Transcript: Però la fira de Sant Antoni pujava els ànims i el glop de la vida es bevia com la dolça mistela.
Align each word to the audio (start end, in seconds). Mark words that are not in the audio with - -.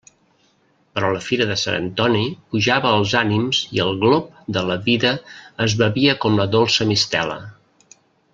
Però 0.99 1.09
la 1.15 1.19
fira 1.25 1.45
de 1.51 1.57
Sant 1.63 1.75
Antoni 1.81 2.23
pujava 2.55 2.93
els 3.01 3.13
ànims 3.21 3.59
i 3.77 3.83
el 3.85 3.93
glop 4.05 4.33
de 4.57 4.65
la 4.71 4.79
vida 4.89 5.13
es 5.67 5.77
bevia 5.85 6.17
com 6.25 6.39
la 6.43 6.49
dolça 6.57 6.89
mistela. 6.95 7.39